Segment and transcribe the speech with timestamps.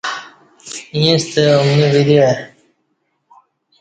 [1.01, 2.33] ییݩستہ اومنی وری آی۔